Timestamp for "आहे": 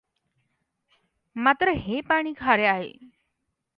2.65-2.91